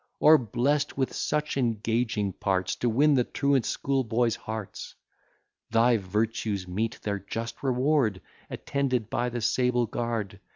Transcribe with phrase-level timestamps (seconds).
[0.19, 4.95] Or blest with such engaging parts To win the truant schoolboys' hearts!
[5.69, 8.19] Thy virtues meet their just reward,
[8.49, 10.39] Attended by the sable guard.